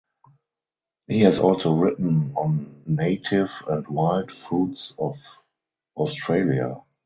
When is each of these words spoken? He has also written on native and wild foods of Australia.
He 1.07 1.19
has 1.19 1.37
also 1.37 1.73
written 1.73 2.33
on 2.35 2.81
native 2.87 3.51
and 3.67 3.87
wild 3.87 4.31
foods 4.31 4.95
of 4.97 5.19
Australia. 5.95 6.81